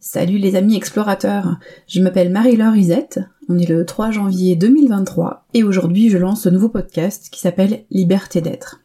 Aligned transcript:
Salut 0.00 0.38
les 0.38 0.54
amis 0.54 0.76
explorateurs, 0.76 1.58
je 1.88 2.00
m'appelle 2.00 2.30
Marie-Laure 2.30 2.76
Isette, 2.76 3.18
on 3.48 3.58
est 3.58 3.68
le 3.68 3.84
3 3.84 4.12
janvier 4.12 4.54
2023 4.54 5.46
et 5.54 5.64
aujourd'hui 5.64 6.08
je 6.08 6.18
lance 6.18 6.42
ce 6.42 6.48
nouveau 6.48 6.68
podcast 6.68 7.30
qui 7.32 7.40
s'appelle 7.40 7.84
Liberté 7.90 8.40
d'être. 8.40 8.80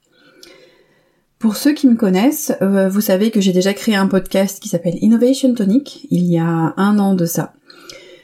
Pour 1.38 1.56
ceux 1.56 1.74
qui 1.74 1.88
me 1.88 1.96
connaissent, 1.96 2.54
euh, 2.64 2.90
vous 2.90 3.00
savez 3.00 3.30
que 3.30 3.42
j'ai 3.42 3.54
déjà 3.54 3.76
créé 3.76 3.96
un 3.96 4.08
podcast 4.08 4.60
qui 4.60 4.70
s'appelle 4.70 4.98
Innovation 5.02 5.54
Tonic 5.54 6.08
il 6.10 6.26
y 6.26 6.40
a 6.40 6.74
un 6.78 6.98
an 6.98 7.14
de 7.14 7.28
ça. 7.28 7.54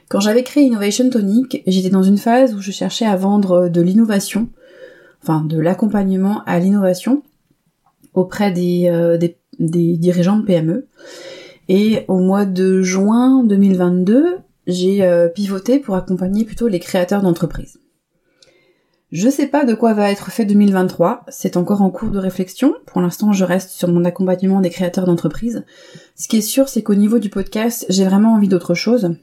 Quand 0.10 0.20
j'avais 0.20 0.44
créé 0.44 0.64
Innovation 0.64 1.12
Tonic, 1.12 1.62
j'étais 1.68 1.92
dans 1.92 2.02
une 2.02 2.18
phase 2.18 2.56
où 2.56 2.60
je 2.60 2.72
cherchais 2.72 3.06
à 3.06 3.16
vendre 3.16 3.70
de 3.70 3.82
l'innovation, 3.82 4.50
enfin 5.22 5.44
de 5.44 5.60
l'accompagnement 5.60 6.42
à 6.48 6.58
l'innovation 6.58 7.22
auprès 8.16 8.52
des, 8.52 8.90
euh, 8.90 9.20
dirigeants 9.60 10.38
de 10.38 10.46
PME. 10.46 10.88
Et 11.70 12.04
au 12.08 12.18
mois 12.18 12.46
de 12.46 12.82
juin 12.82 13.44
2022, 13.44 14.40
j'ai 14.66 15.04
euh, 15.04 15.28
pivoté 15.28 15.78
pour 15.78 15.96
accompagner 15.96 16.44
plutôt 16.44 16.68
les 16.68 16.80
créateurs 16.80 17.22
d'entreprises. 17.22 17.80
Je 19.12 19.30
sais 19.30 19.48
pas 19.48 19.66
de 19.66 19.76
quoi 19.76 19.94
va 19.94 20.12
être 20.12 20.32
fait 20.32 20.46
2023, 20.46 21.26
c'est 21.30 21.58
encore 21.58 21.84
en 21.84 21.92
cours 21.92 22.10
de 22.10 22.18
réflexion. 22.20 22.74
Pour 22.88 23.02
l'instant, 23.02 23.34
je 23.34 23.46
reste 23.46 23.70
sur 23.70 23.88
mon 23.88 24.04
accompagnement 24.04 24.62
des 24.62 24.70
créateurs 24.72 25.06
d'entreprises. 25.06 25.64
Ce 26.16 26.28
qui 26.28 26.38
est 26.38 26.42
sûr, 26.42 26.70
c'est 26.70 26.82
qu'au 26.82 26.96
niveau 26.96 27.20
du 27.20 27.30
podcast, 27.30 27.86
j'ai 27.90 28.06
vraiment 28.06 28.34
envie 28.34 28.48
d'autre 28.48 28.74
chose. 28.74 29.16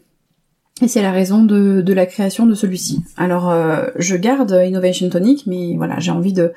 Et 0.82 0.88
c'est 0.88 1.02
la 1.02 1.12
raison 1.12 1.42
de, 1.42 1.92
la 1.92 2.06
création 2.06 2.46
de 2.46 2.54
celui-ci. 2.54 3.02
Alors, 3.16 3.51
euh, 3.51 3.87
je 3.96 4.15
garde 4.15 4.60
Innovation 4.66 5.09
Tonic, 5.09 5.46
mais 5.46 5.74
voilà, 5.76 5.98
j'ai 6.01 6.10
envie 6.10 6.34
de, 6.34 6.52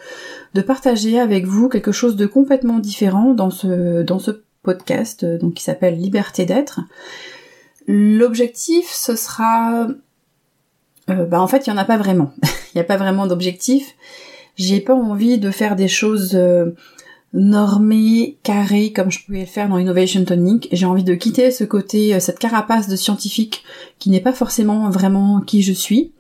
de 0.54 0.62
partager 0.62 1.20
avec 1.20 1.46
vous 1.46 1.70
quelque 1.70 1.92
chose 1.92 2.16
de 2.16 2.26
complètement 2.26 2.80
différent 2.80 3.34
dans 3.34 3.50
ce, 3.50 4.04
dans 4.04 4.20
ce 4.20 4.32
euh, 5.24 5.38
donc 5.38 5.56
qui 5.56 5.64
s'appelle 5.64 5.98
Liberté 5.98 6.46
d'être. 6.46 6.82
L'objectif, 7.88 8.90
ce 8.92 9.16
sera, 9.16 9.88
euh, 11.10 11.26
bah 11.26 11.42
en 11.42 11.48
fait, 11.48 11.66
il 11.66 11.70
y 11.70 11.74
en 11.74 11.78
a 11.78 11.86
pas 11.86 11.98
vraiment. 11.98 12.34
Il 12.44 12.78
n'y 12.78 12.82
a 12.82 12.86
pas 12.86 12.98
vraiment 12.98 13.26
d'objectif. 13.26 13.96
J'ai 14.56 14.80
pas 14.80 14.94
envie 14.94 15.40
de 15.40 15.50
faire 15.50 15.76
des 15.76 15.88
choses 15.88 16.36
euh, 16.36 16.76
normées, 17.34 18.38
carrées, 18.44 18.94
comme 18.94 19.10
je 19.10 19.26
pouvais 19.26 19.40
le 19.40 19.46
faire 19.48 19.70
dans 19.70 19.80
Innovation 19.80 20.24
Tonic. 20.24 20.70
J'ai 20.72 20.86
envie 20.86 21.04
de 21.04 21.16
quitter 21.16 21.50
ce 21.50 21.64
côté, 21.64 22.20
cette 22.20 22.38
carapace 22.38 22.88
de 22.88 22.96
scientifique 22.96 23.64
qui 23.98 24.12
n'est 24.12 24.20
pas 24.20 24.34
forcément 24.34 24.90
vraiment 24.92 25.42
qui 25.42 25.64
je 25.64 25.74
suis, 25.74 26.12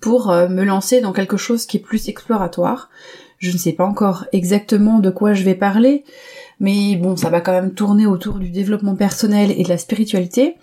pour 0.00 0.32
me 0.32 0.64
lancer 0.64 1.00
dans 1.00 1.12
quelque 1.12 1.36
chose 1.36 1.66
qui 1.66 1.76
est 1.76 1.80
plus 1.80 2.08
exploratoire. 2.08 2.90
Je 3.38 3.52
ne 3.52 3.58
sais 3.58 3.72
pas 3.72 3.84
encore 3.84 4.26
exactement 4.32 4.98
de 4.98 5.10
quoi 5.10 5.32
je 5.32 5.44
vais 5.44 5.54
parler, 5.54 6.04
mais 6.60 6.96
bon, 6.96 7.16
ça 7.16 7.30
va 7.30 7.40
quand 7.40 7.52
même 7.52 7.72
tourner 7.72 8.06
autour 8.06 8.38
du 8.38 8.50
développement 8.50 8.94
personnel 8.94 9.52
et 9.56 9.64
de 9.64 9.68
la 9.68 9.78
spiritualité. 9.78 10.56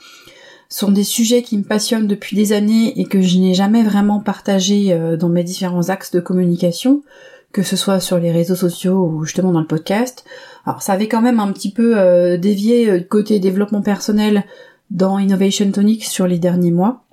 Ce 0.69 0.79
sont 0.79 0.91
des 0.91 1.03
sujets 1.03 1.41
qui 1.41 1.57
me 1.57 1.63
passionnent 1.63 2.07
depuis 2.07 2.35
des 2.35 2.53
années 2.53 2.99
et 2.99 3.05
que 3.05 3.21
je 3.21 3.39
n'ai 3.39 3.53
jamais 3.53 3.83
vraiment 3.83 4.19
partagé 4.19 4.93
euh, 4.93 5.17
dans 5.17 5.29
mes 5.29 5.43
différents 5.43 5.89
axes 5.89 6.11
de 6.11 6.19
communication, 6.19 7.03
que 7.51 7.63
ce 7.63 7.75
soit 7.75 7.99
sur 7.99 8.19
les 8.19 8.31
réseaux 8.31 8.55
sociaux 8.55 9.09
ou 9.11 9.23
justement 9.23 9.51
dans 9.51 9.61
le 9.61 9.67
podcast. 9.67 10.23
Alors 10.65 10.81
ça 10.81 10.93
avait 10.93 11.07
quand 11.07 11.21
même 11.21 11.39
un 11.39 11.51
petit 11.51 11.71
peu 11.71 11.97
euh, 11.97 12.37
dévié 12.37 12.89
euh, 12.89 12.99
côté 12.99 13.39
développement 13.39 13.81
personnel 13.81 14.43
dans 14.91 15.17
Innovation 15.17 15.71
Tonic 15.71 16.03
sur 16.03 16.27
les 16.27 16.37
derniers 16.37 16.71
mois. 16.71 17.05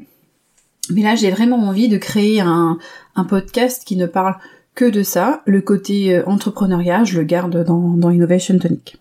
Mais 0.91 1.03
là, 1.03 1.15
j'ai 1.15 1.31
vraiment 1.31 1.61
envie 1.67 1.89
de 1.89 1.97
créer 1.97 2.41
un, 2.41 2.77
un 3.17 3.25
podcast 3.25 3.85
qui 3.87 3.97
ne 3.97 4.07
parle 4.07 4.37
que 4.75 4.85
de 4.85 5.03
ça. 5.03 5.43
Le 5.47 5.61
côté 5.61 6.17
euh, 6.17 6.23
entrepreneuriat, 6.27 7.05
je 7.05 7.19
le 7.19 7.25
garde 7.25 7.65
dans, 7.65 8.11
Innovation 8.11 8.59
Tonic. 8.59 8.99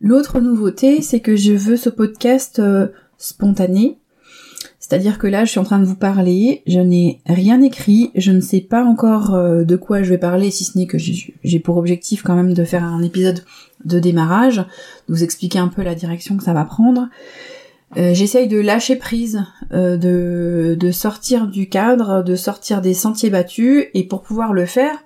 L'autre 0.00 0.40
nouveauté, 0.40 1.02
c'est 1.02 1.20
que 1.20 1.36
je 1.36 1.52
veux 1.52 1.76
ce 1.76 1.90
podcast 1.90 2.58
euh, 2.58 2.88
spontané. 3.18 3.98
C'est-à-dire 4.78 5.18
que 5.18 5.26
là, 5.26 5.44
je 5.44 5.50
suis 5.50 5.60
en 5.60 5.64
train 5.64 5.78
de 5.78 5.84
vous 5.84 5.94
parler, 5.94 6.62
je 6.66 6.80
n'ai 6.80 7.20
rien 7.26 7.60
écrit, 7.60 8.10
je 8.16 8.32
ne 8.32 8.40
sais 8.40 8.60
pas 8.60 8.82
encore 8.82 9.34
euh, 9.34 9.62
de 9.62 9.76
quoi 9.76 10.02
je 10.02 10.08
vais 10.08 10.18
parler, 10.18 10.50
si 10.50 10.64
ce 10.64 10.76
n'est 10.76 10.86
que 10.86 10.98
j'ai 10.98 11.60
pour 11.60 11.76
objectif 11.76 12.22
quand 12.22 12.34
même 12.34 12.54
de 12.54 12.64
faire 12.64 12.82
un 12.82 13.02
épisode 13.02 13.44
de 13.84 14.00
démarrage, 14.00 14.56
de 14.56 14.64
vous 15.14 15.22
expliquer 15.22 15.58
un 15.58 15.68
peu 15.68 15.82
la 15.82 15.94
direction 15.94 16.36
que 16.36 16.42
ça 16.42 16.54
va 16.54 16.64
prendre. 16.64 17.08
Euh, 17.96 18.14
j'essaye 18.14 18.46
de 18.46 18.58
lâcher 18.58 18.96
prise, 18.96 19.44
euh, 19.72 19.96
de, 19.96 20.76
de 20.78 20.90
sortir 20.92 21.48
du 21.48 21.68
cadre, 21.68 22.22
de 22.22 22.36
sortir 22.36 22.80
des 22.80 22.94
sentiers 22.94 23.30
battus, 23.30 23.86
et 23.94 24.04
pour 24.04 24.22
pouvoir 24.22 24.52
le 24.52 24.66
faire, 24.66 24.96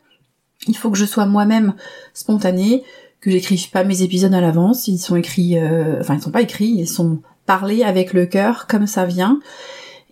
il 0.69 0.77
faut 0.77 0.91
que 0.91 0.99
je 0.99 1.05
sois 1.05 1.27
moi-même 1.27 1.75
spontanée, 2.13 2.83
que 3.21 3.31
j'écrive 3.31 3.71
pas 3.71 3.85
mes 3.85 4.03
épisodes 4.03 4.35
à 4.35 4.41
l'avance, 4.41 4.87
ils 4.87 4.99
sont 4.99 5.17
écrits, 5.17 5.59
euh, 5.59 6.01
enfin 6.01 6.17
ils 6.17 6.23
sont 6.23 6.31
pas 6.31 6.43
écrits, 6.43 6.75
ils 6.77 6.89
sont 6.89 7.21
parlés 7.47 7.83
avec 7.83 8.13
le 8.13 8.27
cœur 8.27 8.67
comme 8.67 8.87
ça 8.87 9.07
vient, 9.07 9.41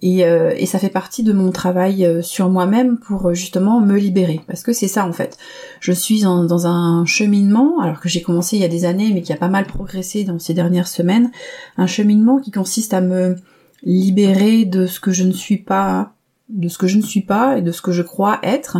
euh, 0.04 0.52
et, 0.56 0.66
ça 0.66 0.78
fait 0.78 0.88
partie 0.88 1.22
de 1.22 1.32
mon 1.32 1.52
travail 1.52 2.04
euh, 2.04 2.22
sur 2.22 2.48
moi-même 2.48 2.98
pour 2.98 3.28
euh, 3.28 3.34
justement 3.34 3.80
me 3.80 3.96
libérer. 3.96 4.40
Parce 4.46 4.62
que 4.62 4.72
c'est 4.72 4.88
ça 4.88 5.06
en 5.06 5.12
fait. 5.12 5.38
Je 5.80 5.92
suis 5.92 6.22
dans 6.22 6.66
un 6.66 7.04
cheminement, 7.06 7.80
alors 7.80 8.00
que 8.00 8.08
j'ai 8.08 8.22
commencé 8.22 8.56
il 8.56 8.62
y 8.62 8.64
a 8.64 8.68
des 8.68 8.84
années, 8.84 9.12
mais 9.14 9.22
qui 9.22 9.32
a 9.32 9.36
pas 9.36 9.48
mal 9.48 9.64
progressé 9.64 10.24
dans 10.24 10.38
ces 10.38 10.54
dernières 10.54 10.88
semaines, 10.88 11.30
un 11.76 11.86
cheminement 11.86 12.38
qui 12.38 12.50
consiste 12.50 12.94
à 12.94 13.00
me 13.00 13.36
libérer 13.84 14.64
de 14.64 14.86
ce 14.86 15.00
que 15.00 15.12
je 15.12 15.24
ne 15.24 15.32
suis 15.32 15.58
pas, 15.58 16.12
de 16.48 16.68
ce 16.68 16.78
que 16.78 16.86
je 16.86 16.96
ne 16.96 17.02
suis 17.02 17.22
pas 17.22 17.58
et 17.58 17.62
de 17.62 17.72
ce 17.72 17.82
que 17.82 17.92
je 17.92 18.02
crois 18.02 18.40
être, 18.42 18.78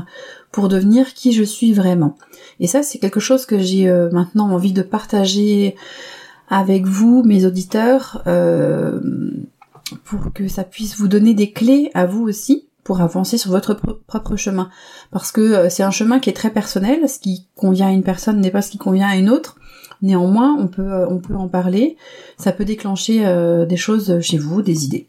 pour 0.50 0.68
devenir 0.68 1.14
qui 1.14 1.32
je 1.32 1.44
suis 1.44 1.72
vraiment. 1.72 2.16
Et 2.60 2.66
ça, 2.66 2.82
c'est 2.82 2.98
quelque 2.98 3.20
chose 3.20 3.46
que 3.46 3.58
j'ai 3.58 3.90
maintenant 4.12 4.50
envie 4.50 4.72
de 4.72 4.82
partager 4.82 5.74
avec 6.48 6.84
vous, 6.84 7.22
mes 7.24 7.46
auditeurs. 7.46 8.22
Pour 10.12 10.32
que 10.34 10.46
ça 10.46 10.62
puisse 10.62 10.98
vous 10.98 11.08
donner 11.08 11.32
des 11.32 11.52
clés 11.52 11.90
à 11.94 12.04
vous 12.04 12.22
aussi 12.22 12.68
pour 12.84 13.00
avancer 13.00 13.38
sur 13.38 13.50
votre 13.50 13.74
propre 13.74 14.36
chemin. 14.36 14.68
Parce 15.10 15.32
que 15.32 15.40
euh, 15.40 15.70
c'est 15.70 15.82
un 15.82 15.90
chemin 15.90 16.18
qui 16.18 16.28
est 16.28 16.34
très 16.34 16.50
personnel, 16.50 17.08
ce 17.08 17.18
qui 17.18 17.46
convient 17.54 17.88
à 17.88 17.92
une 17.92 18.02
personne 18.02 18.40
n'est 18.40 18.50
pas 18.50 18.60
ce 18.60 18.70
qui 18.70 18.78
convient 18.78 19.08
à 19.08 19.16
une 19.16 19.30
autre. 19.30 19.56
Néanmoins, 20.02 20.54
on 20.58 20.66
peut, 20.66 20.92
euh, 20.92 21.06
on 21.08 21.18
peut 21.18 21.36
en 21.36 21.48
parler, 21.48 21.96
ça 22.36 22.52
peut 22.52 22.66
déclencher 22.66 23.24
euh, 23.24 23.64
des 23.64 23.76
choses 23.78 24.20
chez 24.20 24.36
vous, 24.36 24.60
des 24.60 24.84
idées. 24.84 25.08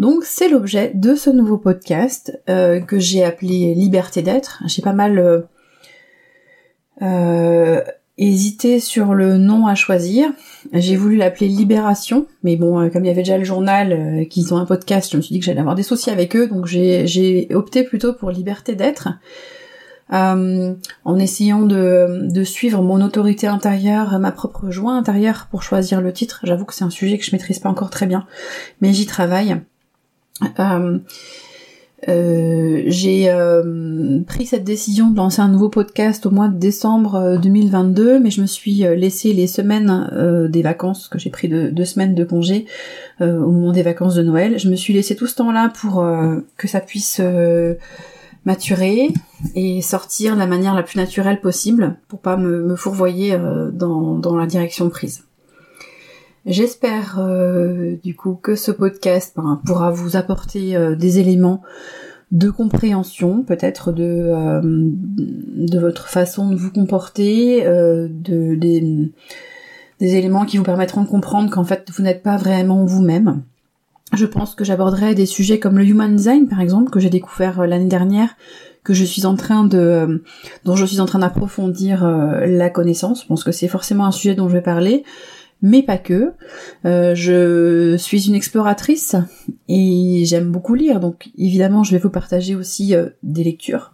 Donc 0.00 0.24
c'est 0.24 0.48
l'objet 0.48 0.90
de 0.94 1.14
ce 1.14 1.30
nouveau 1.30 1.58
podcast 1.58 2.40
que 2.46 2.98
j'ai 3.00 3.24
appelé 3.24 3.74
Liberté 3.74 4.22
d'être. 4.22 4.62
J'ai 4.66 4.80
pas 4.80 4.92
mal 4.92 5.48
hésité 8.18 8.80
sur 8.80 9.14
le 9.14 9.38
nom 9.38 9.66
à 9.66 9.74
choisir. 9.74 10.30
J'ai 10.72 10.96
voulu 10.96 11.16
l'appeler 11.16 11.48
Libération, 11.48 12.26
mais 12.42 12.56
bon, 12.56 12.80
euh, 12.80 12.88
comme 12.88 13.04
il 13.04 13.08
y 13.08 13.10
avait 13.10 13.22
déjà 13.22 13.38
le 13.38 13.44
journal, 13.44 13.92
euh, 13.92 14.24
qu'ils 14.24 14.52
ont 14.52 14.58
un 14.58 14.66
podcast, 14.66 15.10
je 15.12 15.16
me 15.16 15.22
suis 15.22 15.32
dit 15.32 15.40
que 15.40 15.46
j'allais 15.46 15.60
avoir 15.60 15.74
des 15.74 15.82
soucis 15.82 16.10
avec 16.10 16.36
eux, 16.36 16.48
donc 16.48 16.66
j'ai 16.66 17.48
opté 17.54 17.84
plutôt 17.84 18.12
pour 18.12 18.30
Liberté 18.30 18.74
d'être. 18.74 19.08
Euh, 20.10 20.74
en 21.04 21.18
essayant 21.18 21.62
de, 21.62 22.28
de, 22.32 22.42
suivre 22.42 22.82
mon 22.82 23.02
autorité 23.02 23.46
intérieure, 23.46 24.18
ma 24.18 24.32
propre 24.32 24.70
joie 24.70 24.92
intérieure 24.92 25.48
pour 25.50 25.62
choisir 25.62 26.00
le 26.00 26.14
titre. 26.14 26.40
J'avoue 26.44 26.64
que 26.64 26.72
c'est 26.72 26.84
un 26.84 26.90
sujet 26.90 27.18
que 27.18 27.24
je 27.24 27.32
maîtrise 27.32 27.58
pas 27.58 27.68
encore 27.68 27.90
très 27.90 28.06
bien, 28.06 28.26
mais 28.80 28.94
j'y 28.94 29.04
travaille. 29.04 29.60
Euh, 30.58 30.98
euh, 32.06 32.82
j'ai 32.86 33.28
euh, 33.28 34.20
pris 34.26 34.46
cette 34.46 34.62
décision 34.62 35.10
de 35.10 35.16
lancer 35.16 35.40
un 35.40 35.48
nouveau 35.48 35.68
podcast 35.68 36.26
au 36.26 36.30
mois 36.30 36.48
de 36.48 36.56
décembre 36.56 37.38
2022, 37.42 38.08
euh, 38.08 38.20
mais 38.22 38.30
je 38.30 38.40
me 38.40 38.46
suis 38.46 38.78
laissé 38.78 39.32
les 39.32 39.48
semaines 39.48 40.48
des 40.50 40.62
vacances, 40.62 41.08
que 41.08 41.18
j'ai 41.18 41.30
pris 41.30 41.48
de, 41.48 41.70
deux 41.70 41.84
semaines 41.84 42.14
de 42.14 42.24
congé 42.24 42.66
au 43.20 43.50
moment 43.50 43.72
des 43.72 43.82
vacances 43.82 44.14
de 44.14 44.22
Noël. 44.22 44.58
Je 44.58 44.68
me 44.68 44.76
suis 44.76 44.92
laissé 44.92 45.16
tout 45.16 45.26
ce 45.26 45.34
temps-là 45.36 45.72
pour 45.80 46.06
que 46.56 46.68
ça 46.68 46.80
puisse 46.80 47.20
maturer 48.44 49.12
et 49.54 49.82
sortir 49.82 50.34
de 50.34 50.38
la 50.38 50.46
manière 50.46 50.74
la 50.74 50.82
plus 50.82 50.98
naturelle 50.98 51.40
possible, 51.40 51.96
pour 52.06 52.20
pas 52.20 52.36
me, 52.36 52.62
me 52.62 52.76
fourvoyer 52.76 53.36
dans, 53.72 54.14
dans 54.14 54.36
la 54.36 54.46
direction 54.46 54.88
prise. 54.88 55.27
J'espère 56.48 57.18
euh, 57.18 57.96
du 58.02 58.16
coup 58.16 58.32
que 58.32 58.56
ce 58.56 58.70
podcast 58.70 59.34
ben, 59.36 59.60
pourra 59.66 59.90
vous 59.90 60.16
apporter 60.16 60.76
euh, 60.76 60.96
des 60.96 61.18
éléments 61.18 61.60
de 62.32 62.48
compréhension, 62.48 63.42
peut-être 63.42 63.92
de, 63.92 64.02
euh, 64.02 64.60
de 64.64 65.78
votre 65.78 66.08
façon 66.08 66.48
de 66.48 66.56
vous 66.56 66.70
comporter, 66.70 67.64
de, 67.64 68.54
des, 68.54 69.12
des 70.00 70.14
éléments 70.16 70.46
qui 70.46 70.56
vous 70.56 70.64
permettront 70.64 71.02
de 71.02 71.08
comprendre 71.08 71.50
qu'en 71.50 71.64
fait 71.64 71.90
vous 71.94 72.02
n'êtes 72.02 72.22
pas 72.22 72.38
vraiment 72.38 72.86
vous-même. 72.86 73.42
Je 74.14 74.24
pense 74.24 74.54
que 74.54 74.64
j'aborderai 74.64 75.14
des 75.14 75.26
sujets 75.26 75.58
comme 75.58 75.76
le 75.76 75.84
human 75.84 76.16
design 76.16 76.48
par 76.48 76.62
exemple 76.62 76.90
que 76.90 76.98
j'ai 76.98 77.10
découvert 77.10 77.66
l'année 77.66 77.88
dernière 77.88 78.36
que 78.84 78.94
je 78.94 79.04
suis 79.04 79.26
en 79.26 79.36
train 79.36 79.64
de 79.64 80.24
dont 80.64 80.76
je 80.76 80.86
suis 80.86 81.00
en 81.00 81.06
train 81.06 81.18
d'approfondir 81.18 82.06
la 82.06 82.70
connaissance. 82.70 83.22
Je 83.22 83.26
pense 83.26 83.44
que 83.44 83.52
c'est 83.52 83.68
forcément 83.68 84.06
un 84.06 84.12
sujet 84.12 84.34
dont 84.34 84.48
je 84.48 84.54
vais 84.54 84.62
parler 84.62 85.04
mais 85.62 85.82
pas 85.82 85.98
que. 85.98 86.32
Euh, 86.84 87.14
je 87.14 87.96
suis 87.96 88.28
une 88.28 88.34
exploratrice 88.34 89.16
et 89.68 90.22
j'aime 90.24 90.50
beaucoup 90.50 90.74
lire, 90.74 91.00
donc 91.00 91.28
évidemment 91.36 91.82
je 91.82 91.92
vais 91.92 91.98
vous 91.98 92.10
partager 92.10 92.54
aussi 92.54 92.94
euh, 92.94 93.08
des 93.22 93.44
lectures. 93.44 93.92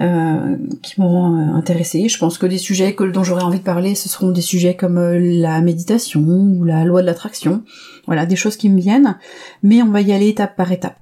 euh, 0.00 0.56
qui 0.82 1.00
m'auront 1.00 1.36
euh, 1.36 1.54
intéressé. 1.54 2.08
Je 2.08 2.18
pense 2.18 2.38
que 2.38 2.46
des 2.46 2.58
sujets 2.58 2.96
dont 3.12 3.22
j'aurais 3.22 3.44
envie 3.44 3.60
de 3.60 3.64
parler, 3.64 3.94
ce 3.94 4.08
seront 4.08 4.30
des 4.30 4.40
sujets 4.40 4.74
comme 4.74 4.98
la 5.00 5.60
méditation 5.60 6.20
ou 6.20 6.64
la 6.64 6.84
loi 6.84 7.00
de 7.00 7.06
l'attraction. 7.06 7.62
Voilà, 8.06 8.26
des 8.26 8.36
choses 8.36 8.56
qui 8.56 8.68
me 8.68 8.80
viennent, 8.80 9.16
mais 9.62 9.82
on 9.82 9.90
va 9.90 10.00
y 10.00 10.12
aller 10.12 10.28
étape 10.28 10.56
par 10.56 10.72
étape. 10.72 10.98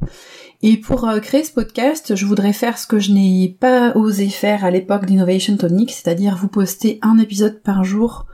Et 0.62 0.76
pour 0.76 1.11
créer 1.23 1.43
ce 1.43 1.52
podcast, 1.52 2.14
je 2.14 2.26
voudrais 2.26 2.52
faire 2.52 2.78
ce 2.78 2.87
que 2.87 3.00
je 3.00 3.12
n'ai 3.12 3.56
pas 3.58 3.96
osé 3.96 4.28
faire 4.28 4.64
à 4.64 4.70
l'époque 4.70 5.06
d'Innovation 5.06 5.56
Tonic, 5.56 5.90
c'est-à-dire 5.90 6.37
vous 6.37 6.49
poster 6.49 7.00
un 7.02 7.19
épisode 7.19 7.61
par 7.62 7.82
jour 7.82 8.26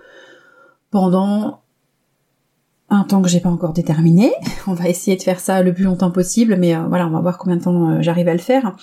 pendant 0.90 1.60
un 2.90 3.04
temps 3.04 3.20
que 3.20 3.28
j'ai 3.28 3.40
pas 3.40 3.50
encore 3.50 3.72
déterminé. 3.72 4.32
On 4.66 4.72
va 4.72 4.88
essayer 4.88 5.16
de 5.16 5.22
faire 5.22 5.40
ça 5.40 5.62
le 5.62 5.72
plus 5.72 5.84
longtemps 5.84 6.10
possible, 6.10 6.56
mais 6.56 6.74
euh, 6.74 6.82
voilà, 6.88 7.06
on 7.06 7.10
va 7.10 7.20
voir 7.20 7.38
combien 7.38 7.56
de 7.56 7.62
temps 7.62 7.90
euh, 7.90 7.98
j'arrive 8.00 8.28
à 8.28 8.32
le 8.32 8.38
faire. 8.38 8.76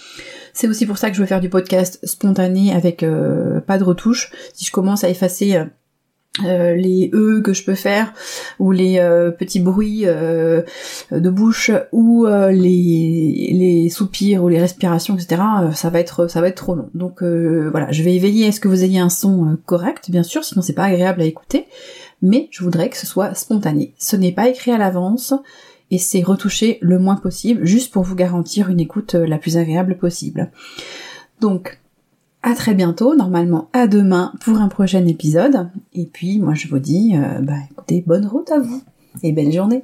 C'est 0.53 0.67
aussi 0.67 0.85
pour 0.85 0.97
ça 0.97 1.09
que 1.09 1.15
je 1.15 1.21
veux 1.21 1.27
faire 1.27 1.41
du 1.41 1.49
podcast 1.49 1.99
spontané 2.03 2.73
avec 2.73 3.03
euh, 3.03 3.59
pas 3.61 3.77
de 3.77 3.83
retouche. 3.83 4.31
Si 4.53 4.65
je 4.65 4.71
commence 4.71 5.03
à 5.03 5.09
effacer 5.09 5.63
les 6.43 7.09
e 7.13 7.41
que 7.41 7.53
je 7.53 7.63
peux 7.63 7.75
faire 7.75 8.13
ou 8.59 8.71
les 8.71 8.97
petits 9.37 9.59
bruits 9.59 10.05
de 10.05 11.29
bouche 11.29 11.71
ou 11.91 12.25
les, 12.25 13.49
les 13.53 13.89
soupirs 13.89 14.43
ou 14.43 14.49
les 14.49 14.59
respirations 14.59 15.15
etc 15.15 15.41
ça 15.73 15.89
va 15.89 15.99
être 15.99 16.27
ça 16.27 16.41
va 16.41 16.49
être 16.49 16.57
trop 16.57 16.75
long 16.75 16.89
donc 16.93 17.23
voilà 17.23 17.91
je 17.91 18.03
vais 18.03 18.17
veiller 18.17 18.47
à 18.47 18.51
ce 18.51 18.59
que 18.59 18.67
vous 18.67 18.83
ayez 18.83 18.99
un 18.99 19.09
son 19.09 19.57
correct? 19.65 20.11
Bien 20.11 20.23
sûr 20.23 20.43
sinon 20.43 20.61
c'est 20.61 20.73
pas 20.73 20.85
agréable 20.85 21.21
à 21.21 21.25
écouter 21.25 21.67
mais 22.21 22.47
je 22.51 22.63
voudrais 22.63 22.89
que 22.89 22.97
ce 22.97 23.05
soit 23.05 23.33
spontané. 23.35 23.93
Ce 23.97 24.15
n'est 24.15 24.31
pas 24.31 24.49
écrit 24.49 24.71
à 24.71 24.77
l'avance 24.77 25.33
et 25.91 25.97
c'est 25.97 26.23
retouché 26.23 26.79
le 26.81 26.97
moins 26.97 27.15
possible, 27.15 27.65
juste 27.65 27.93
pour 27.93 28.03
vous 28.03 28.15
garantir 28.15 28.69
une 28.69 28.79
écoute 28.79 29.15
euh, 29.15 29.27
la 29.27 29.37
plus 29.37 29.57
agréable 29.57 29.97
possible. 29.97 30.51
Donc, 31.39 31.79
à 32.45 32.53
très 32.53 32.75
bientôt, 32.75 33.15
normalement 33.15 33.69
à 33.73 33.87
demain 33.87 34.31
pour 34.39 34.59
un 34.59 34.67
prochain 34.67 35.05
épisode. 35.07 35.67
Et 35.93 36.05
puis, 36.05 36.39
moi 36.39 36.53
je 36.53 36.67
vous 36.67 36.77
dis, 36.77 37.15
euh, 37.15 37.41
bah 37.41 37.55
écoutez, 37.71 38.03
bonne 38.05 38.27
route 38.27 38.51
à 38.51 38.59
vous 38.59 38.83
et 39.23 39.31
belle 39.31 39.51
journée. 39.51 39.83